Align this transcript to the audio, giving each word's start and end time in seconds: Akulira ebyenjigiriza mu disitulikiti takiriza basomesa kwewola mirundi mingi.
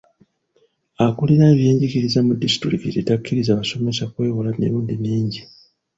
Akulira 1.05 1.45
ebyenjigiriza 1.53 2.19
mu 2.27 2.33
disitulikiti 2.43 2.99
takiriza 3.09 3.59
basomesa 3.59 4.03
kwewola 4.13 4.49
mirundi 4.59 4.93
mingi. 5.03 5.39